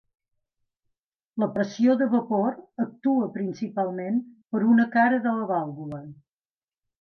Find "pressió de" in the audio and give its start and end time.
1.57-2.07